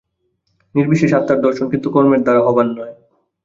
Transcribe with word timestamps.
নির্বিশেষ 0.75 1.11
আত্মার 1.13 1.39
দর্শন 1.45 1.65
কিন্তু 1.71 1.87
কর্মের 1.89 2.21
দ্বারা 2.23 2.41
হবার 2.47 2.67
নয়। 2.69 2.93